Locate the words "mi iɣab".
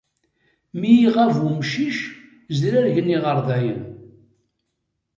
0.79-1.35